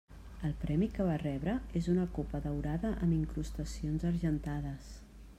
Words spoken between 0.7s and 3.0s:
que va rebre és una copa daurada